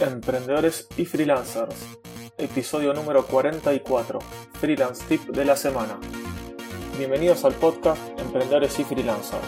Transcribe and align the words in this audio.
Emprendedores 0.00 0.88
y 0.96 1.04
freelancers. 1.04 1.74
Episodio 2.38 2.94
número 2.94 3.26
44. 3.26 4.18
Freelance 4.58 5.04
Tip 5.06 5.28
de 5.28 5.44
la 5.44 5.56
semana. 5.56 5.98
Bienvenidos 6.96 7.44
al 7.44 7.52
podcast 7.52 8.00
Emprendedores 8.18 8.78
y 8.78 8.84
freelancers. 8.84 9.46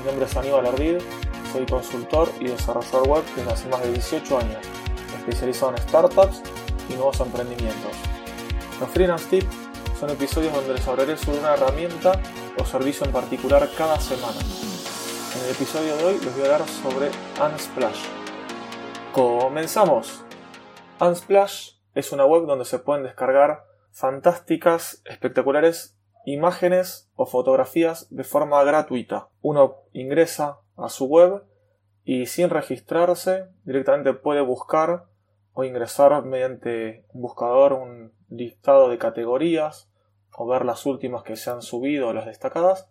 Mi 0.00 0.06
nombre 0.06 0.26
es 0.26 0.36
Aníbal 0.36 0.66
Ardid, 0.66 0.98
soy 1.52 1.66
consultor 1.66 2.28
y 2.40 2.48
desarrollador 2.48 3.06
web 3.06 3.22
desde 3.36 3.52
hace 3.52 3.68
más 3.68 3.80
de 3.82 3.92
18 3.92 4.38
años, 4.38 4.58
especializado 5.18 5.70
en 5.76 5.78
startups 5.78 6.42
y 6.90 6.94
nuevos 6.94 7.20
emprendimientos. 7.20 7.92
Los 8.80 8.90
freelance 8.90 9.26
tips 9.30 9.54
son 10.00 10.10
episodios 10.10 10.52
donde 10.52 10.74
les 10.74 10.88
hablaré 10.88 11.16
sobre 11.16 11.38
una 11.38 11.54
herramienta 11.54 12.20
o 12.58 12.64
servicio 12.64 13.06
en 13.06 13.12
particular 13.12 13.70
cada 13.78 14.00
semana. 14.00 14.40
En 15.36 15.44
el 15.44 15.50
episodio 15.52 15.96
de 15.96 16.04
hoy 16.06 16.14
les 16.24 16.34
voy 16.34 16.42
a 16.42 16.54
hablar 16.54 16.68
sobre 16.68 17.06
Unsplash. 17.40 18.25
¡Comenzamos! 19.16 20.22
Unsplash 21.00 21.70
es 21.94 22.12
una 22.12 22.26
web 22.26 22.44
donde 22.44 22.66
se 22.66 22.78
pueden 22.78 23.02
descargar 23.02 23.64
fantásticas, 23.90 25.00
espectaculares 25.06 25.96
imágenes 26.26 27.10
o 27.16 27.24
fotografías 27.24 28.14
de 28.14 28.24
forma 28.24 28.62
gratuita. 28.62 29.28
Uno 29.40 29.76
ingresa 29.94 30.58
a 30.76 30.90
su 30.90 31.06
web 31.06 31.44
y 32.04 32.26
sin 32.26 32.50
registrarse 32.50 33.48
directamente 33.64 34.12
puede 34.12 34.42
buscar 34.42 35.06
o 35.54 35.64
ingresar 35.64 36.22
mediante 36.22 37.06
un 37.14 37.22
buscador 37.22 37.72
un 37.72 38.12
listado 38.28 38.90
de 38.90 38.98
categorías 38.98 39.90
o 40.36 40.46
ver 40.46 40.66
las 40.66 40.84
últimas 40.84 41.22
que 41.22 41.36
se 41.36 41.48
han 41.48 41.62
subido 41.62 42.08
o 42.08 42.12
las 42.12 42.26
destacadas. 42.26 42.90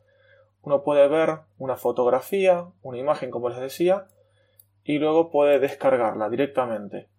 Uno 0.64 0.82
puede 0.82 1.08
ver 1.08 1.42
una 1.60 1.76
fotografía, 1.76 2.66
una 2.82 2.98
imagen 2.98 3.30
como 3.30 3.50
les 3.50 3.60
decía, 3.60 4.08
y 4.86 5.00
luego 5.00 5.32
puede 5.32 5.60
descargarla 5.60 6.30
directamente. 6.30 7.10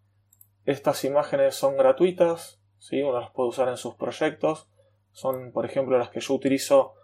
Estas 0.64 1.04
imágenes 1.04 1.56
son 1.56 1.76
gratuitas, 1.76 2.60
¿sí? 2.78 3.02
uno 3.02 3.20
las 3.20 3.30
puede 3.32 3.48
usar 3.48 3.68
en 3.68 3.76
sus 3.76 3.96
proyectos, 3.96 4.68
son 5.10 5.50
por 5.50 5.66
ejemplo 5.66 5.98
las 5.98 6.10
que 6.10 6.20
yo 6.20 6.34
utilizo 6.34 6.94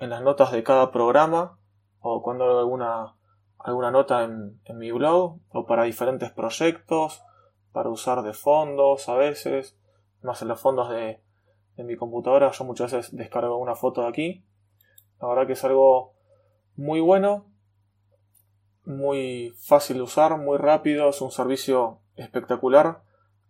en 0.00 0.10
las 0.10 0.20
notas 0.20 0.50
de 0.50 0.64
cada 0.64 0.90
programa 0.90 1.58
o 2.00 2.20
cuando 2.22 2.44
hago 2.44 2.58
alguna, 2.58 3.14
alguna 3.60 3.92
nota 3.92 4.24
en, 4.24 4.60
mi 4.76 4.90
blog 4.90 5.38
o 5.50 5.66
para 5.66 5.84
diferentes 5.84 6.32
proyectos, 6.32 7.22
para 7.72 7.88
usar 7.88 8.22
de 8.22 8.32
fondos 8.32 9.08
a 9.08 9.14
veces, 9.14 9.78
más 10.22 10.42
en 10.42 10.48
los 10.48 10.60
fondos 10.60 10.90
de, 10.90 11.20
de 11.76 11.84
mi 11.84 11.96
computadora 11.96 12.50
yo 12.50 12.64
muchas 12.64 12.92
veces 12.92 13.16
descargo 13.16 13.56
una 13.56 13.76
foto 13.76 14.02
de 14.02 14.08
aquí. 14.08 14.44
La 15.20 15.28
verdad 15.28 15.46
que 15.46 15.52
es 15.52 15.64
algo 15.64 16.14
muy 16.76 17.00
bueno, 17.00 17.46
muy 18.88 19.54
fácil 19.58 19.98
de 19.98 20.02
usar, 20.02 20.36
muy 20.38 20.56
rápido, 20.56 21.10
es 21.10 21.20
un 21.20 21.30
servicio 21.30 21.98
espectacular 22.16 23.02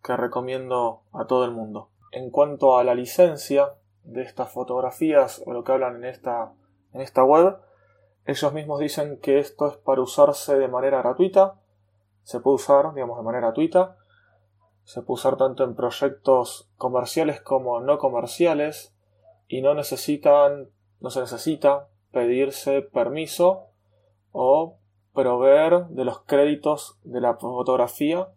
que 0.03 0.17
recomiendo 0.17 1.03
a 1.13 1.27
todo 1.27 1.45
el 1.45 1.53
mundo. 1.53 1.91
En 2.11 2.31
cuanto 2.31 2.77
a 2.77 2.85
la 2.85 2.95
licencia 2.95 3.75
de 4.03 4.23
estas 4.23 4.51
fotografías 4.51 5.43
o 5.47 5.53
lo 5.53 5.63
que 5.63 5.73
hablan 5.73 5.97
en 5.97 6.07
esta, 6.07 6.53
en 6.93 7.01
esta 7.01 7.23
web, 7.23 7.57
ellos 8.27 8.53
mismos 8.53 8.81
dicen 8.81 9.19
que 9.21 9.39
esto 9.39 9.69
es 9.69 9.77
para 9.77 10.01
usarse 10.01 10.59
de 10.59 10.69
manera 10.69 10.99
gratuita, 10.99 11.55
se 12.25 12.41
puede 12.41 12.57
usar, 12.57 12.93
digamos, 12.93 13.17
de 13.17 13.25
manera 13.25 13.47
gratuita, 13.47 13.97
se 14.85 15.03
puede 15.03 15.15
usar 15.15 15.37
tanto 15.37 15.65
en 15.65 15.77
proyectos 15.77 16.69
comerciales 16.77 17.41
como 17.41 17.81
no 17.81 17.99
comerciales 17.99 18.93
y 19.47 19.63
no 19.63 19.75
necesitan, 19.75 20.69
no 21.01 21.11
se 21.11 21.21
necesita 21.21 21.89
pedirse 22.11 22.83
permiso 22.83 23.69
o 24.33 24.79
proveer 25.19 25.87
de 25.89 26.05
los 26.05 26.21
créditos 26.21 26.97
de 27.03 27.21
la 27.21 27.35
fotografía 27.35 28.29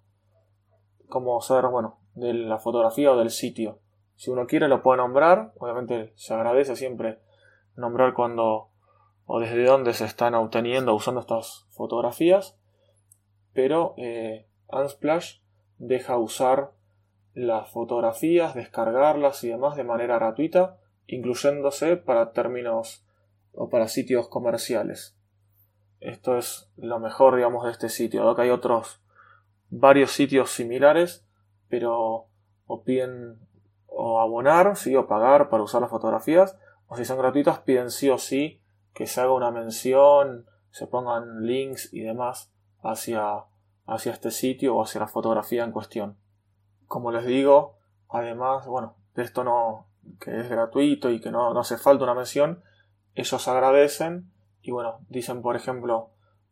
como 1.09 1.39
ser, 1.41 1.67
bueno, 1.67 1.99
de 2.15 2.33
la 2.33 2.57
fotografía 2.57 3.11
o 3.11 3.17
del 3.17 3.29
sitio. 3.29 3.77
Si 4.15 4.31
uno 4.31 4.47
quiere 4.47 4.67
lo 4.67 4.81
puede 4.81 4.97
nombrar, 4.97 5.53
obviamente 5.59 6.11
se 6.15 6.33
agradece 6.33 6.75
siempre 6.75 7.19
nombrar 7.75 8.15
cuando 8.15 8.69
o 9.27 9.39
desde 9.39 9.63
dónde 9.63 9.93
se 9.93 10.05
están 10.05 10.33
obteniendo 10.33 10.95
usando 10.95 11.19
estas 11.19 11.67
fotografías, 11.69 12.57
pero 13.53 13.93
eh, 13.97 14.47
Unsplash 14.67 15.35
deja 15.77 16.17
usar 16.17 16.71
las 17.35 17.69
fotografías, 17.69 18.55
descargarlas 18.55 19.43
y 19.43 19.49
demás 19.49 19.75
de 19.75 19.83
manera 19.83 20.15
gratuita, 20.15 20.77
incluyéndose 21.05 21.95
para 21.95 22.31
términos 22.31 23.05
o 23.53 23.69
para 23.69 23.87
sitios 23.87 24.27
comerciales. 24.29 25.15
Esto 26.01 26.35
es 26.35 26.67
lo 26.77 26.99
mejor, 26.99 27.35
digamos, 27.35 27.63
de 27.63 27.71
este 27.71 27.87
sitio. 27.87 28.27
Acá 28.27 28.41
hay 28.41 28.49
otros 28.49 28.99
varios 29.69 30.11
sitios 30.11 30.49
similares, 30.51 31.25
pero 31.69 32.25
o 32.65 32.83
piden 32.83 33.39
o 33.85 34.19
abonar, 34.19 34.75
sí, 34.75 34.95
o 34.95 35.07
pagar 35.07 35.49
para 35.49 35.63
usar 35.63 35.81
las 35.81 35.91
fotografías, 35.91 36.57
o 36.87 36.97
si 36.97 37.05
son 37.05 37.19
gratuitas, 37.19 37.59
piden 37.59 37.91
sí 37.91 38.09
o 38.09 38.17
sí 38.17 38.61
que 38.93 39.05
se 39.05 39.21
haga 39.21 39.31
una 39.31 39.51
mención, 39.51 40.47
se 40.71 40.87
pongan 40.87 41.45
links 41.45 41.93
y 41.93 42.01
demás 42.01 42.51
hacia, 42.81 43.45
hacia 43.85 44.11
este 44.11 44.31
sitio 44.31 44.75
o 44.75 44.83
hacia 44.83 45.01
la 45.01 45.07
fotografía 45.07 45.63
en 45.63 45.71
cuestión. 45.71 46.17
Como 46.87 47.11
les 47.11 47.25
digo, 47.25 47.77
además, 48.09 48.65
bueno, 48.65 48.95
de 49.13 49.23
esto 49.23 49.43
no, 49.43 49.85
que 50.19 50.39
es 50.39 50.49
gratuito 50.49 51.11
y 51.11 51.21
que 51.21 51.31
no, 51.31 51.53
no 51.53 51.59
hace 51.59 51.77
falta 51.77 52.05
una 52.05 52.15
mención, 52.15 52.63
ellos 53.13 53.47
agradecen 53.47 54.31
y 54.61 54.71
bueno, 54.71 54.99
dicen 55.09 55.41
por 55.41 55.55
ejemplo, 55.55 56.11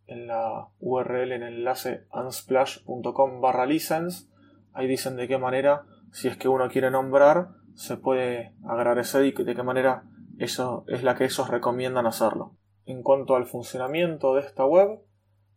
en 0.10 0.28
la 0.28 0.70
URL, 0.80 1.32
en 1.32 1.44
el 1.44 1.60
enlace 1.60 2.06
unsplash.com 2.12 3.42
barra 3.42 3.66
license. 3.66 4.28
Ahí 4.74 4.88
dicen 4.88 5.16
de 5.16 5.28
qué 5.28 5.38
manera, 5.38 5.86
si 6.12 6.28
es 6.28 6.38
que 6.38 6.48
uno 6.48 6.68
quiere 6.70 6.90
nombrar, 6.90 7.50
se 7.76 7.98
puede 7.98 8.54
agradecer 8.66 9.26
y 9.26 9.32
de 9.32 9.56
qué 9.56 9.64
manera 9.64 10.04
eso 10.40 10.84
es 10.88 11.04
la 11.04 11.16
que 11.16 11.26
ellos 11.26 11.48
recomiendan 11.50 12.08
hacerlo. 12.08 12.56
En 12.86 13.04
cuanto 13.04 13.36
al 13.36 13.46
funcionamiento 13.46 14.34
de 14.34 14.42
esta 14.42 14.66
web, 14.66 15.00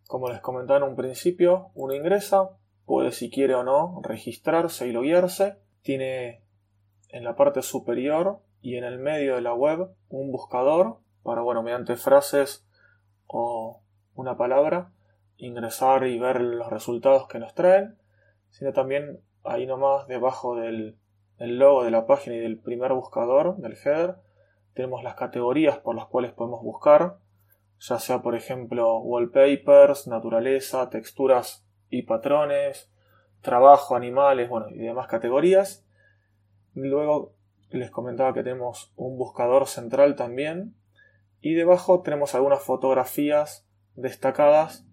como 0.06 0.28
les 0.28 0.40
comentaba 0.40 0.78
en 0.78 0.90
un 0.90 0.96
principio, 0.96 1.70
uno 1.74 1.94
ingresa, 1.94 2.50
puede 2.84 3.12
si 3.12 3.30
quiere 3.30 3.54
o 3.54 3.64
no 3.64 4.00
registrarse 4.02 4.86
y 4.86 4.92
loguearse. 4.92 5.56
Tiene 5.82 6.42
en 7.08 7.24
la 7.24 7.36
parte 7.36 7.62
superior 7.62 8.40
y 8.60 8.76
en 8.76 8.84
el 8.84 8.98
medio 8.98 9.36
de 9.36 9.40
la 9.40 9.54
web 9.54 9.88
un 10.08 10.30
buscador 10.30 10.98
para, 11.22 11.42
bueno, 11.42 11.62
mediante 11.62 11.96
frases 11.96 12.66
o 13.26 13.82
una 14.14 14.36
palabra, 14.36 14.92
ingresar 15.36 16.06
y 16.06 16.18
ver 16.18 16.40
los 16.40 16.70
resultados 16.70 17.26
que 17.28 17.38
nos 17.38 17.54
traen, 17.54 17.98
sino 18.50 18.72
también 18.72 19.20
ahí 19.44 19.66
nomás 19.66 20.06
debajo 20.06 20.56
del, 20.56 20.96
logo 21.38 21.84
de 21.84 21.90
la 21.90 22.06
página 22.06 22.36
y 22.36 22.40
del 22.40 22.58
primer 22.58 22.92
buscador, 22.92 23.56
del 23.56 23.76
header, 23.76 24.16
tenemos 24.74 25.02
las 25.02 25.14
categorías 25.14 25.78
por 25.78 25.94
las 25.94 26.06
cuales 26.06 26.32
podemos 26.32 26.62
buscar, 26.62 27.18
ya 27.78 27.98
sea 27.98 28.22
por 28.22 28.34
ejemplo 28.34 28.98
wallpapers, 28.98 30.06
naturaleza, 30.06 30.88
texturas 30.88 31.66
y 31.90 32.02
patrones, 32.02 32.90
trabajo, 33.40 33.96
animales, 33.96 34.48
bueno, 34.48 34.68
y 34.70 34.78
demás 34.78 35.08
categorías. 35.08 35.84
Luego 36.74 37.34
les 37.70 37.90
comentaba 37.90 38.32
que 38.32 38.42
tenemos 38.42 38.92
un 38.96 39.18
buscador 39.18 39.66
central 39.66 40.14
también. 40.16 40.74
Y 41.42 41.54
debajo 41.54 42.00
tenemos 42.02 42.34
algunas 42.34 42.62
fotografías 42.62 43.66
destacadas 43.96 44.86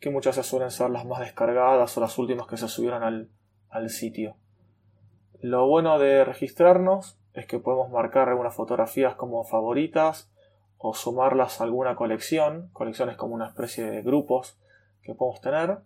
que 0.00 0.10
muchas 0.10 0.36
veces 0.36 0.50
suelen 0.50 0.72
ser 0.72 0.90
las 0.90 1.06
más 1.06 1.20
descargadas 1.20 1.96
o 1.96 2.00
las 2.00 2.18
últimas 2.18 2.48
que 2.48 2.56
se 2.56 2.66
subieron 2.66 3.04
al, 3.04 3.30
al 3.70 3.88
sitio. 3.88 4.36
Lo 5.40 5.68
bueno 5.68 6.00
de 6.00 6.24
registrarnos 6.24 7.20
es 7.34 7.46
que 7.46 7.60
podemos 7.60 7.88
marcar 7.90 8.28
algunas 8.28 8.54
fotografías 8.54 9.14
como 9.14 9.44
favoritas 9.44 10.30
o 10.76 10.92
sumarlas 10.92 11.60
a 11.60 11.64
alguna 11.64 11.94
colección. 11.94 12.70
Colecciones 12.72 13.16
como 13.16 13.34
una 13.34 13.46
especie 13.46 13.88
de 13.88 14.02
grupos 14.02 14.58
que 15.02 15.14
podemos 15.14 15.40
tener 15.40 15.78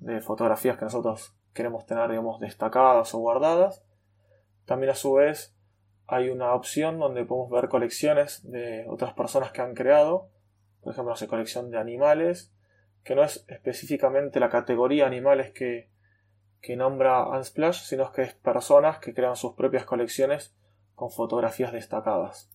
de 0.00 0.20
fotografías 0.20 0.76
que 0.76 0.84
nosotros 0.84 1.32
queremos 1.54 1.86
tener, 1.86 2.10
digamos, 2.10 2.40
destacadas 2.40 3.14
o 3.14 3.18
guardadas. 3.18 3.84
También 4.64 4.90
a 4.90 4.96
su 4.96 5.12
vez 5.12 5.54
hay 6.12 6.28
una 6.28 6.54
opción 6.54 6.98
donde 6.98 7.24
podemos 7.24 7.50
ver 7.50 7.68
colecciones 7.68 8.42
de 8.50 8.84
otras 8.88 9.14
personas 9.14 9.52
que 9.52 9.62
han 9.62 9.74
creado 9.74 10.30
por 10.82 10.92
ejemplo, 10.92 11.12
hace 11.12 11.28
colección 11.28 11.70
de 11.70 11.78
animales, 11.78 12.52
que 13.04 13.14
no 13.14 13.22
es 13.22 13.44
específicamente 13.48 14.40
la 14.40 14.50
categoría 14.50 15.06
animales 15.06 15.52
que, 15.52 15.90
que 16.60 16.76
nombra 16.76 17.28
Unsplash, 17.28 17.82
sino 17.82 18.10
que 18.12 18.22
es 18.22 18.34
personas 18.34 18.98
que 18.98 19.14
crean 19.14 19.36
sus 19.36 19.54
propias 19.54 19.84
colecciones 19.84 20.54
con 20.94 21.10
fotografías 21.10 21.72
destacadas. 21.72 22.50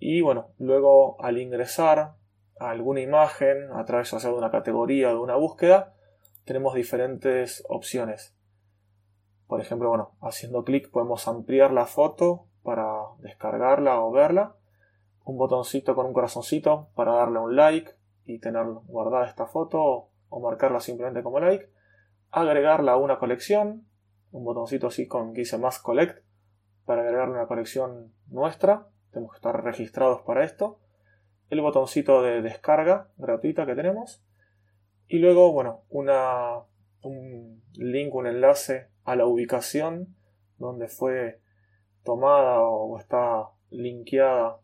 Y 0.00 0.20
bueno, 0.20 0.50
luego 0.58 1.22
al 1.22 1.38
ingresar 1.38 2.14
a 2.60 2.70
alguna 2.70 3.00
imagen 3.00 3.70
a 3.72 3.84
través 3.84 4.10
de 4.10 4.30
una 4.30 4.50
categoría 4.50 5.10
o 5.10 5.14
de 5.14 5.20
una 5.20 5.36
búsqueda, 5.36 5.94
tenemos 6.44 6.74
diferentes 6.74 7.64
opciones. 7.68 8.36
Por 9.48 9.62
ejemplo, 9.62 9.88
bueno, 9.88 10.12
haciendo 10.20 10.62
clic 10.62 10.90
podemos 10.90 11.26
ampliar 11.26 11.72
la 11.72 11.86
foto 11.86 12.46
para 12.62 12.84
descargarla 13.20 14.00
o 14.00 14.12
verla. 14.12 14.54
Un 15.24 15.38
botoncito 15.38 15.94
con 15.94 16.06
un 16.06 16.12
corazoncito 16.12 16.90
para 16.94 17.14
darle 17.14 17.38
un 17.40 17.56
like 17.56 17.92
y 18.26 18.38
tener 18.38 18.64
guardada 18.86 19.26
esta 19.26 19.46
foto 19.46 20.10
o 20.28 20.40
marcarla 20.40 20.80
simplemente 20.80 21.22
como 21.22 21.40
like. 21.40 21.70
agregarla 22.30 22.92
a 22.92 22.96
una 22.98 23.18
colección, 23.18 23.86
un 24.32 24.44
botoncito 24.44 24.88
así 24.88 25.08
con 25.08 25.32
que 25.32 25.40
dice 25.40 25.56
más 25.56 25.78
collect 25.78 26.22
para 26.84 27.02
agregarle 27.02 27.34
una 27.34 27.46
colección 27.46 28.12
nuestra, 28.26 28.88
tenemos 29.12 29.32
que 29.32 29.38
estar 29.38 29.64
registrados 29.64 30.20
para 30.22 30.44
esto, 30.44 30.78
el 31.48 31.62
botoncito 31.62 32.22
de 32.22 32.42
descarga 32.42 33.08
gratuita 33.16 33.64
que 33.64 33.74
tenemos. 33.74 34.22
Y 35.06 35.18
luego, 35.18 35.52
bueno, 35.52 35.84
una, 35.88 36.58
un 37.02 37.62
link, 37.74 38.14
un 38.14 38.26
enlace 38.26 38.88
a 39.08 39.16
la 39.16 39.24
ubicación 39.24 40.14
donde 40.58 40.86
fue 40.86 41.40
tomada 42.04 42.60
o 42.60 42.98
está 42.98 43.48
linkeada 43.70 44.58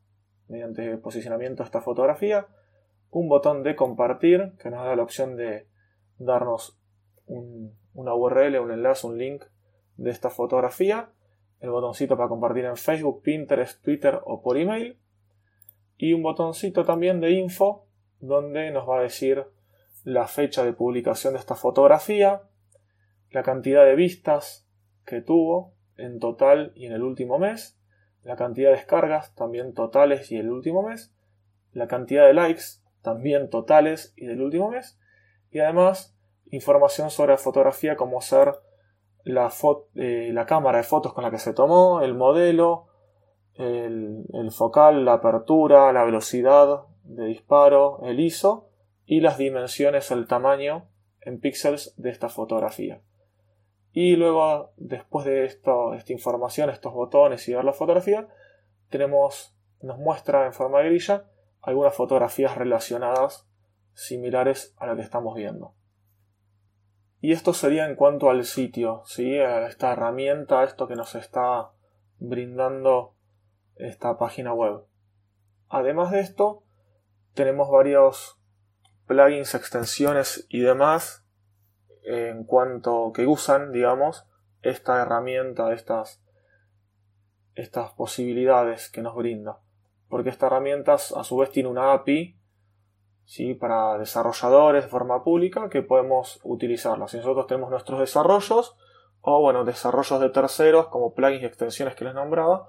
mediante 0.49 0.99
posicionamiento 0.99 1.63
esta 1.63 1.81
fotografía, 1.81 2.47
un 3.11 3.31
botón 3.31 3.63
de 3.63 3.75
compartir 3.75 4.53
que 4.63 4.69
nos 4.69 4.85
da 4.85 4.97
la 4.97 5.03
opción 5.03 5.37
de 5.37 5.67
darnos 6.19 6.79
una 7.27 8.15
URL, 8.15 8.59
un 8.61 8.73
enlace, 8.73 9.07
un 9.07 9.17
link 9.17 9.45
de 9.97 10.11
esta 10.11 10.29
fotografía, 10.29 11.09
el 11.61 11.71
botoncito 11.71 12.15
para 12.15 12.29
compartir 12.29 12.67
en 12.67 12.77
Facebook, 12.77 13.23
Pinterest, 13.23 13.83
Twitter 13.83 14.21
o 14.27 14.43
por 14.43 14.59
email. 14.59 14.99
Y 15.97 16.13
un 16.13 16.23
botoncito 16.23 16.85
también 16.85 17.19
de 17.21 17.31
info 17.31 17.87
donde 18.21 18.71
nos 18.73 18.87
va 18.87 18.99
a 18.99 19.03
decir 19.03 19.47
la 20.03 20.27
fecha 20.27 20.63
de 20.65 20.75
publicación 20.75 21.33
de 21.33 21.39
esta 21.39 21.55
fotografía, 21.55 22.43
la 23.35 23.43
cantidad 23.43 23.85
de 23.85 23.97
vistas 23.97 24.65
que 25.05 25.21
tuvo 25.21 25.75
en 25.97 26.21
total 26.21 26.73
y 26.77 26.87
en 26.87 26.93
el 26.93 27.03
último 27.03 27.41
mes, 27.41 27.77
la 28.23 28.37
cantidad 28.37 28.71
de 28.71 28.77
descargas 28.77 29.35
también 29.35 29.75
totales 29.75 30.31
y 30.31 30.37
el 30.37 30.51
último 30.51 30.89
mes, 30.89 31.13
la 31.73 31.89
cantidad 31.89 32.27
de 32.27 32.33
likes 32.33 32.63
también 33.03 33.51
totales 33.51 34.15
y 34.17 34.27
del 34.27 34.41
último 34.41 34.71
mes, 34.71 35.01
y 35.51 35.59
además 35.59 36.17
información 36.53 37.11
sobre 37.11 37.33
la 37.33 37.39
fotografía 37.39 37.97
como 37.97 38.21
ser 38.21 38.55
la, 39.25 39.53
eh, 39.97 40.31
la 40.33 40.47
cámara 40.47 40.79
de 40.79 40.85
fotos 40.85 41.13
con 41.13 41.25
la 41.25 41.33
que 41.33 41.39
se 41.39 41.55
tomó, 41.55 42.03
el 42.03 42.15
modelo, 42.15 42.87
el, 43.55 44.27
el, 44.33 44.53
focal, 44.53 45.05
la 45.05 45.15
apertura, 45.15 45.93
la 45.93 46.05
velocidad 46.05 46.85
de 47.03 47.27
disparo, 47.27 47.99
el 48.05 48.21
ISO 48.21 48.69
y 49.07 49.21
las 49.21 49.39
dimensiones, 49.39 50.13
el 50.13 50.29
tamaño 50.29 50.87
en 51.21 51.41
píxeles 51.41 51.95
de 51.97 52.11
esta 52.11 52.29
fotografía. 52.29 53.01
Y 53.97 54.17
luego, 54.17 54.73
después 54.77 55.25
de 55.25 55.45
esto, 55.45 55.95
esta 55.95 56.13
información, 56.13 56.69
estos 56.69 56.93
botones 56.93 57.49
y 57.49 57.55
ver 57.55 57.65
la 57.65 57.73
fotografía, 57.73 58.27
tenemos, 58.91 59.57
nos 59.81 59.99
muestra 59.99 60.47
en 60.47 60.53
forma 60.53 60.81
de 60.81 60.87
grilla 60.87 61.31
algunas 61.63 61.95
fotografías 61.95 62.57
relacionadas 62.59 63.49
similares 63.93 64.75
a 64.79 64.87
la 64.87 64.97
que 64.97 65.03
estamos 65.03 65.37
viendo. 65.37 65.77
Y 67.21 67.31
esto 67.31 67.55
sería 67.55 67.87
en 67.87 67.95
cuanto 67.95 68.31
al 68.31 68.45
sitio, 68.45 69.03
¿sí? 69.07 69.39
a 69.39 69.69
esta 69.69 69.93
herramienta, 69.93 70.65
esto 70.65 70.89
que 70.89 70.97
nos 70.97 71.15
está 71.15 71.71
brindando 72.19 73.15
esta 73.77 74.19
página 74.19 74.53
web. 74.53 74.87
Además 75.69 76.11
de 76.11 76.19
esto, 76.19 76.65
tenemos 77.33 77.71
varios 77.71 78.41
plugins, 79.07 79.55
extensiones 79.55 80.47
y 80.49 80.63
demás 80.63 81.24
en 82.05 82.45
cuanto 82.45 83.13
que 83.13 83.27
usan, 83.27 83.73
digamos, 83.73 84.27
esta 84.63 85.01
herramienta, 85.01 85.73
estas, 85.73 86.23
estas 87.55 87.93
posibilidades 87.93 88.91
que 88.91 89.03
nos 89.03 89.15
brinda. 89.15 89.59
Porque 90.09 90.31
esta 90.31 90.47
herramienta 90.47 90.95
a 90.95 91.25
su 91.25 91.37
vez 91.37 91.51
tiene 91.51 91.69
una 91.69 91.93
API 91.93 92.39
¿sí? 93.25 93.55
para 93.55 93.99
desarrolladores 93.99 94.85
de 94.85 94.91
forma 94.91 95.25
pública 95.25 95.69
que 95.69 95.83
podemos 95.83 96.41
utilizarla. 96.45 97.09
Si 97.09 97.17
nosotros 97.17 97.47
tenemos 97.47 97.71
nuestros 97.71 98.01
desarrollos 98.01 98.77
o 99.21 99.41
bueno, 99.41 99.65
desarrollos 99.65 100.21
de 100.21 100.29
terceros 100.29 100.89
como 100.89 101.15
plugins 101.15 101.43
y 101.43 101.47
extensiones 101.47 101.95
que 101.95 102.05
les 102.05 102.15
nombraba 102.15 102.69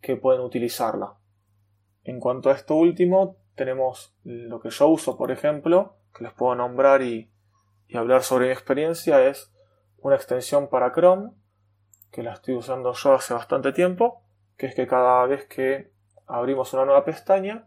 que 0.00 0.16
pueden 0.16 0.40
utilizarla. 0.40 1.14
En 2.04 2.20
cuanto 2.20 2.50
a 2.50 2.52
esto 2.52 2.76
último, 2.76 3.36
tenemos 3.56 4.14
lo 4.22 4.60
que 4.60 4.70
yo 4.70 4.86
uso, 4.86 5.16
por 5.16 5.32
ejemplo, 5.32 5.96
que 6.14 6.22
les 6.22 6.32
puedo 6.32 6.54
nombrar 6.54 7.02
y, 7.02 7.32
y 7.88 7.96
hablar 7.96 8.22
sobre 8.22 8.46
mi 8.46 8.52
experiencia, 8.52 9.26
es 9.26 9.52
una 9.98 10.16
extensión 10.16 10.68
para 10.68 10.92
Chrome, 10.92 11.32
que 12.10 12.22
la 12.22 12.32
estoy 12.32 12.54
usando 12.54 12.92
yo 12.92 13.14
hace 13.14 13.34
bastante 13.34 13.72
tiempo, 13.72 14.22
que 14.56 14.66
es 14.66 14.74
que 14.74 14.86
cada 14.86 15.24
vez 15.26 15.46
que 15.46 15.92
abrimos 16.26 16.72
una 16.72 16.84
nueva 16.84 17.04
pestaña, 17.04 17.66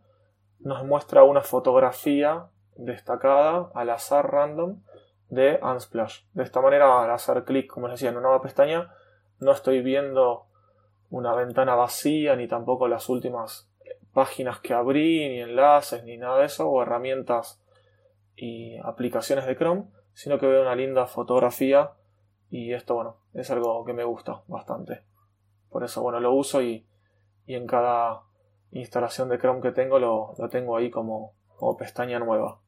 nos 0.60 0.84
muestra 0.86 1.24
una 1.24 1.42
fotografía 1.42 2.48
destacada 2.76 3.72
al 3.74 3.90
azar 3.90 4.32
random 4.32 4.82
de 5.30 5.60
Unsplash. 5.62 6.24
De 6.34 6.44
esta 6.44 6.62
manera, 6.62 7.04
al 7.04 7.12
hacer 7.12 7.44
clic, 7.44 7.68
como 7.68 7.88
les 7.88 7.96
decía, 7.96 8.10
en 8.10 8.18
una 8.18 8.28
nueva 8.28 8.42
pestaña, 8.42 8.94
no 9.40 9.52
estoy 9.52 9.82
viendo 9.82 10.48
una 11.10 11.34
ventana 11.34 11.76
vacía 11.76 12.36
ni 12.36 12.48
tampoco 12.48 12.88
las 12.88 13.10
últimas 13.10 13.70
páginas 14.14 14.60
que 14.60 14.74
abrí, 14.74 15.30
ni 15.30 15.42
enlaces, 15.42 16.04
ni 16.04 16.18
nada 16.18 16.40
de 16.40 16.46
eso, 16.46 16.68
o 16.68 16.82
herramientas 16.82 17.62
y 18.36 18.78
aplicaciones 18.78 19.46
de 19.46 19.56
Chrome, 19.56 19.86
sino 20.14 20.40
que 20.40 20.48
veo 20.48 20.62
una 20.62 20.76
linda 20.76 21.08
fotografía 21.08 21.92
y 22.50 22.74
esto, 22.74 22.96
bueno, 22.96 23.18
es 23.34 23.50
algo 23.52 23.86
que 23.86 23.94
me 23.94 24.04
gusta 24.04 24.42
bastante. 24.48 25.04
Por 25.70 25.84
eso, 25.84 26.02
bueno, 26.02 26.20
lo 26.20 26.34
uso 26.34 26.62
y, 26.62 26.88
y 27.46 27.56
en 27.56 27.68
cada 27.68 28.24
instalación 28.72 29.30
de 29.30 29.38
Chrome 29.38 29.62
que 29.62 29.72
tengo 29.72 30.00
lo, 30.00 30.36
tengo 30.52 30.78
ahí 30.78 30.90
como, 30.90 31.34
como 31.56 31.78
pestaña 31.78 32.20
nueva. 32.20 32.60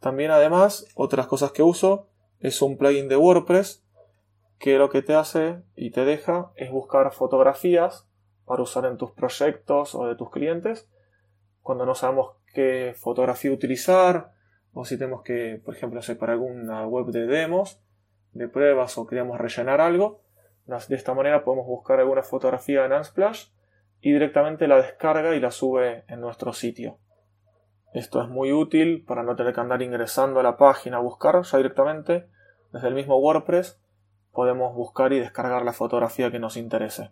También 0.00 0.30
además, 0.30 0.86
otras 0.94 1.26
cosas 1.26 1.52
que 1.52 1.62
uso 1.62 2.08
es 2.40 2.60
un 2.60 2.76
plugin 2.76 3.08
de 3.08 3.16
WordPress 3.16 3.84
que 4.58 4.78
lo 4.78 4.90
que 4.90 5.02
te 5.02 5.14
hace 5.14 5.62
y 5.74 5.90
te 5.90 6.04
deja 6.04 6.52
es 6.56 6.70
buscar 6.70 7.12
fotografías 7.12 8.06
para 8.44 8.62
usar 8.62 8.84
en 8.86 8.96
tus 8.96 9.12
proyectos 9.12 9.94
o 9.94 10.06
de 10.06 10.16
tus 10.16 10.30
clientes 10.30 10.88
cuando 11.62 11.86
no 11.86 11.94
sabemos 11.94 12.36
qué 12.52 12.94
fotografía 12.96 13.52
utilizar 13.52 14.32
o 14.74 14.84
si 14.84 14.98
tenemos 14.98 15.22
que, 15.22 15.60
por 15.64 15.74
ejemplo, 15.74 16.00
hacer 16.00 16.18
para 16.18 16.32
alguna 16.32 16.86
web 16.86 17.06
de 17.06 17.26
demos, 17.26 17.80
de 18.32 18.48
pruebas 18.48 18.96
o 18.98 19.06
queremos 19.06 19.38
rellenar 19.38 19.80
algo. 19.80 20.22
De 20.66 20.96
esta 20.96 21.12
manera 21.12 21.44
podemos 21.44 21.66
buscar 21.66 22.00
alguna 22.00 22.22
fotografía 22.22 22.84
en 22.86 22.92
Unsplash 22.92 23.48
y 24.00 24.12
directamente 24.12 24.66
la 24.66 24.76
descarga 24.76 25.34
y 25.34 25.40
la 25.40 25.50
sube 25.50 26.04
en 26.08 26.20
nuestro 26.20 26.52
sitio. 26.52 26.98
Esto 27.92 28.22
es 28.22 28.28
muy 28.28 28.52
útil 28.52 29.04
para 29.04 29.22
no 29.22 29.36
tener 29.36 29.52
que 29.52 29.60
andar 29.60 29.82
ingresando 29.82 30.40
a 30.40 30.42
la 30.42 30.56
página 30.56 30.96
a 30.96 31.00
buscar, 31.00 31.42
ya 31.42 31.58
directamente 31.58 32.26
desde 32.72 32.88
el 32.88 32.94
mismo 32.94 33.18
WordPress 33.18 33.78
podemos 34.32 34.74
buscar 34.74 35.12
y 35.12 35.20
descargar 35.20 35.62
la 35.62 35.74
fotografía 35.74 36.30
que 36.30 36.38
nos 36.38 36.56
interese. 36.56 37.10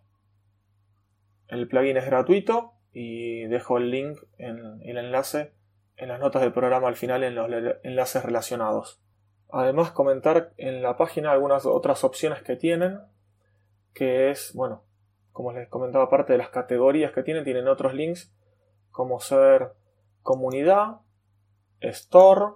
El 1.48 1.68
plugin 1.68 1.98
es 1.98 2.06
gratuito 2.06 2.72
y 2.92 3.44
dejo 3.48 3.76
el 3.76 3.90
link 3.90 4.18
en 4.38 4.80
el 4.82 4.96
enlace 4.96 5.52
en 6.00 6.08
las 6.08 6.18
notas 6.18 6.40
del 6.40 6.52
programa 6.52 6.88
al 6.88 6.96
final 6.96 7.22
en 7.22 7.34
los 7.34 7.48
enlaces 7.82 8.24
relacionados. 8.24 9.02
Además 9.50 9.90
comentar 9.90 10.54
en 10.56 10.82
la 10.82 10.96
página 10.96 11.30
algunas 11.30 11.66
otras 11.66 12.04
opciones 12.04 12.42
que 12.42 12.56
tienen, 12.56 13.00
que 13.92 14.30
es, 14.30 14.54
bueno, 14.54 14.82
como 15.30 15.52
les 15.52 15.68
comentaba, 15.68 16.04
aparte 16.04 16.32
de 16.32 16.38
las 16.38 16.48
categorías 16.48 17.12
que 17.12 17.22
tienen, 17.22 17.44
tienen 17.44 17.68
otros 17.68 17.92
links 17.92 18.32
como 18.90 19.20
ser 19.20 19.72
comunidad, 20.22 21.00
store, 21.80 22.54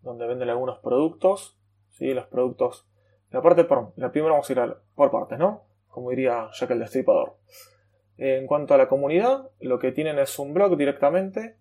donde 0.00 0.26
venden 0.26 0.50
algunos 0.50 0.80
productos, 0.80 1.56
¿sí? 1.90 2.12
los 2.12 2.26
productos. 2.26 2.88
La 3.30 3.42
parte 3.42 3.62
por, 3.62 3.92
la 3.94 4.10
primera 4.10 4.32
vamos 4.32 4.50
a 4.50 4.52
ir 4.52 4.76
por 4.96 5.10
partes, 5.12 5.38
¿no? 5.38 5.62
Como 5.86 6.10
diría 6.10 6.48
Jack 6.52 6.72
el 6.72 6.80
Destripador. 6.80 7.36
En 8.16 8.46
cuanto 8.46 8.74
a 8.74 8.78
la 8.78 8.88
comunidad, 8.88 9.50
lo 9.60 9.78
que 9.78 9.92
tienen 9.92 10.18
es 10.18 10.36
un 10.38 10.52
blog 10.52 10.76
directamente, 10.76 11.56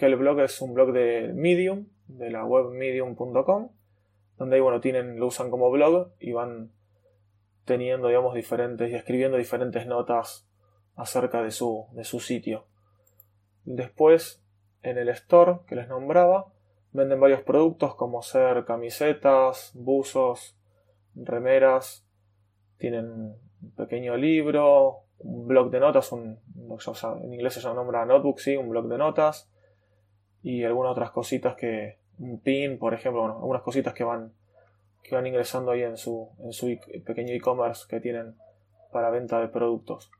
que 0.00 0.06
el 0.06 0.16
blog 0.16 0.40
es 0.40 0.62
un 0.62 0.72
blog 0.72 0.92
de 0.92 1.30
Medium, 1.34 1.84
de 2.08 2.30
la 2.30 2.46
web 2.46 2.70
medium.com, 2.70 3.68
donde 4.38 4.56
ahí, 4.56 4.62
bueno, 4.62 4.80
tienen, 4.80 5.20
lo 5.20 5.26
usan 5.26 5.50
como 5.50 5.70
blog 5.70 6.12
y 6.18 6.32
van 6.32 6.70
teniendo, 7.66 8.08
digamos, 8.08 8.34
diferentes 8.34 8.90
y 8.90 8.94
escribiendo 8.94 9.36
diferentes 9.36 9.86
notas 9.86 10.48
acerca 10.96 11.42
de 11.42 11.50
su, 11.50 11.86
de 11.92 12.04
su 12.04 12.18
sitio. 12.18 12.64
Después, 13.66 14.42
en 14.82 14.96
el 14.96 15.10
store 15.10 15.58
que 15.66 15.76
les 15.76 15.86
nombraba, 15.86 16.46
venden 16.92 17.20
varios 17.20 17.42
productos 17.42 17.94
como 17.94 18.22
ser 18.22 18.64
camisetas, 18.64 19.72
buzos, 19.74 20.56
remeras, 21.14 22.06
tienen 22.78 23.04
un 23.04 23.70
pequeño 23.76 24.16
libro, 24.16 25.00
un 25.18 25.46
blog 25.46 25.70
de 25.70 25.80
notas, 25.80 26.10
un, 26.10 26.38
en 26.56 27.34
inglés 27.34 27.52
se 27.52 27.74
nombra 27.74 28.06
notebook, 28.06 28.38
sí, 28.38 28.56
un 28.56 28.70
blog 28.70 28.88
de 28.88 28.96
notas, 28.96 29.50
y 30.42 30.64
algunas 30.64 30.92
otras 30.92 31.10
cositas 31.10 31.54
que, 31.54 31.98
un 32.18 32.40
pin, 32.40 32.78
por 32.78 32.94
ejemplo, 32.94 33.22
bueno, 33.22 33.36
algunas 33.36 33.62
cositas 33.62 33.94
que 33.94 34.04
van 34.04 34.32
que 35.02 35.14
van 35.14 35.26
ingresando 35.26 35.72
ahí 35.72 35.82
en 35.82 35.96
su, 35.96 36.28
en 36.40 36.52
su 36.52 36.78
pequeño 37.04 37.32
e-commerce 37.34 37.86
que 37.88 38.00
tienen 38.00 38.36
para 38.92 39.10
venta 39.10 39.40
de 39.40 39.48
productos. 39.48 40.10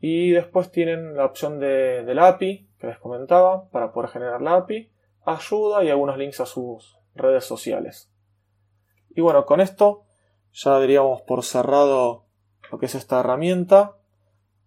Y 0.00 0.30
después 0.30 0.70
tienen 0.70 1.16
la 1.16 1.24
opción 1.24 1.58
de, 1.60 2.04
la 2.14 2.28
API 2.28 2.68
que 2.78 2.86
les 2.86 2.98
comentaba 2.98 3.68
para 3.70 3.92
poder 3.92 4.10
generar 4.10 4.42
la 4.42 4.56
API, 4.56 4.90
ayuda 5.24 5.82
y 5.84 5.90
algunos 5.90 6.18
links 6.18 6.40
a 6.40 6.46
sus 6.46 6.98
redes 7.14 7.44
sociales. 7.44 8.10
Y 9.10 9.20
bueno, 9.20 9.46
con 9.46 9.60
esto 9.60 10.04
ya 10.52 10.78
diríamos 10.80 11.22
por 11.22 11.42
cerrado 11.42 12.24
lo 12.70 12.78
que 12.78 12.86
es 12.86 12.94
esta 12.94 13.20
herramienta. 13.20 13.96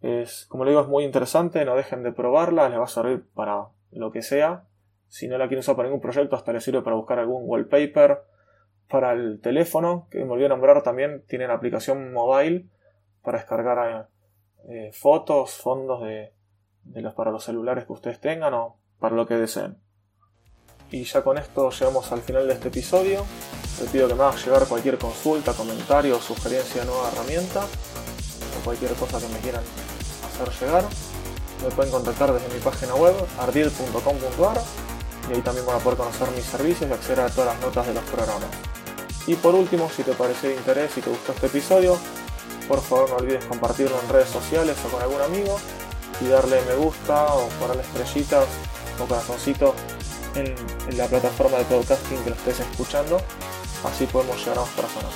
Es, 0.02 0.46
como 0.46 0.64
le 0.64 0.72
digo, 0.72 0.82
es 0.82 0.88
muy 0.88 1.04
interesante, 1.04 1.66
no 1.66 1.76
dejen 1.76 2.04
de 2.04 2.12
probarla, 2.12 2.70
les 2.70 2.80
va 2.80 2.86
a 2.86 2.88
servir 2.88 3.26
para 3.34 3.68
lo 3.92 4.12
que 4.12 4.22
sea. 4.22 4.66
Si 5.08 5.28
no 5.28 5.38
la 5.38 5.48
quieren 5.48 5.60
usar 5.60 5.76
para 5.76 5.88
ningún 5.88 6.02
proyecto, 6.02 6.36
hasta 6.36 6.54
les 6.54 6.64
sirve 6.64 6.82
para 6.82 6.96
buscar 6.96 7.20
algún 7.20 7.44
wallpaper 7.46 8.24
para 8.90 9.14
el 9.14 9.40
teléfono, 9.42 10.08
que 10.10 10.24
me 10.24 10.32
olvidé 10.32 10.50
nombrar 10.50 10.82
también, 10.84 11.24
tienen 11.28 11.52
aplicación 11.52 12.14
mobile 12.14 12.68
para 13.22 13.40
descargar 13.40 14.08
eh, 14.70 14.92
fotos, 14.94 15.52
fondos 15.58 16.04
de, 16.04 16.34
los, 17.02 17.14
para 17.14 17.32
los 17.32 17.44
celulares 17.44 17.86
que 17.86 17.94
ustedes 17.94 18.20
tengan 18.20 18.54
o 18.54 18.78
para 19.00 19.16
lo 19.16 19.26
que 19.26 19.36
deseen. 19.36 19.78
Y 20.90 21.04
ya 21.04 21.22
con 21.22 21.38
esto 21.38 21.70
llegamos 21.70 22.12
al 22.12 22.22
final 22.22 22.48
de 22.48 22.54
este 22.54 22.70
episodio. 22.70 23.26
Les 23.82 23.90
pido 23.90 24.08
que 24.08 24.16
me 24.16 24.24
hagan 24.24 24.38
llegar 24.38 24.66
cualquier 24.68 24.98
consulta, 24.98 25.54
comentario 25.54 26.16
sugerencia 26.20 26.82
de 26.82 26.88
nueva 26.88 27.10
herramienta 27.12 27.66
o 27.66 28.64
cualquier 28.64 28.94
cosa 28.94 29.20
que 29.20 29.28
me 29.34 29.40
quieran 29.40 29.64
hacer 29.64 30.50
llegar. 30.62 30.84
Me 31.64 31.70
pueden 31.72 31.92
contactar 31.92 32.34
desde 32.34 32.54
mi 32.54 32.60
página 32.60 32.96
web 32.96 33.16
ardid.com.ar 33.40 34.62
y 35.30 35.34
ahí 35.34 35.42
también 35.42 35.66
van 35.66 35.78
a 35.78 35.80
poder 35.80 35.98
conocer 35.98 36.30
mis 36.32 36.46
servicios 36.46 36.90
y 36.90 36.94
acceder 36.94 37.22
a 37.22 37.30
todas 37.30 37.54
las 37.54 37.62
notas 37.62 37.88
de 37.88 37.94
los 37.94 38.04
programas. 38.06 38.50
Y 39.26 39.36
por 39.36 39.56
último, 39.56 39.90
si 39.90 40.04
te 40.04 40.14
pareció 40.14 40.50
de 40.50 40.56
interés 40.56 40.98
y 40.98 41.02
te 41.02 41.10
gustó 41.10 41.34
este 41.34 41.48
episodio, 41.48 41.98
por 42.68 42.82
favor 42.82 43.10
no 43.10 43.16
olvides 43.18 43.44
compartirlo 43.46 44.00
en 44.02 44.10
redes 44.10 44.30
sociales 44.30 44.78
o 44.86 44.90
con 44.90 45.02
algún 45.02 45.22
amigo 45.22 45.60
y 46.22 46.28
darle 46.28 46.62
me 46.62 46.76
gusta 46.76 47.34
o 47.34 47.48
ponerle 47.60 47.84
estrellitas 47.84 48.46
o 49.00 49.06
corazoncito 49.06 49.74
en, 50.36 50.56
en, 50.90 50.98
la 50.98 51.08
plataforma 51.08 51.58
de 51.58 51.66
podcasting 51.66 52.24
que 52.24 52.30
lo 52.30 52.36
estés 52.36 52.60
escuchando. 52.60 53.20
Así 53.84 54.06
podemos 54.06 54.38
llegar 54.40 54.60
a 54.60 54.62
más 54.62 54.70
personas. 54.70 55.12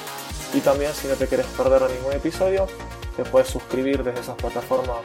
Y 0.54 0.60
también 0.60 0.94
si 0.94 1.08
no 1.08 1.16
te 1.16 1.28
quieres 1.28 1.46
perder 1.48 1.90
ningún 1.90 2.14
episodio, 2.14 2.68
te 3.16 3.24
puedes 3.24 3.50
suscribir 3.50 4.04
desde 4.04 4.20
esas 4.20 4.36
plataformas 4.36 5.00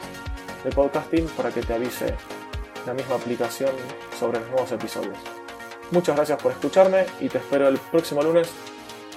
de 0.63 0.71
podcasting 0.71 1.27
para 1.29 1.51
que 1.51 1.61
te 1.61 1.73
avise 1.73 2.15
la 2.85 2.93
misma 2.93 3.15
aplicación 3.15 3.71
sobre 4.17 4.39
los 4.39 4.49
nuevos 4.49 4.71
episodios. 4.71 5.17
Muchas 5.91 6.15
gracias 6.15 6.41
por 6.41 6.51
escucharme 6.51 7.05
y 7.19 7.29
te 7.29 7.37
espero 7.37 7.67
el 7.67 7.77
próximo 7.77 8.21
lunes 8.21 8.49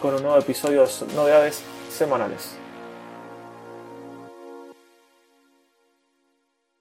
con 0.01 0.15
un 0.15 0.23
nuevo 0.23 0.39
episodio 0.39 0.85
de 0.85 1.15
novedades 1.15 1.63
semanales. 1.91 2.60